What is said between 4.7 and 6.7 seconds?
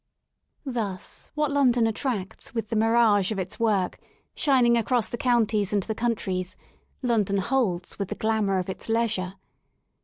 across the counties and the countries,